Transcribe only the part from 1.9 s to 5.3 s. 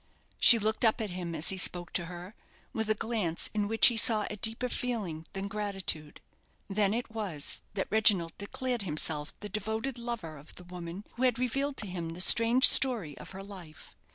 to her, with a glance in which he saw a deeper feeling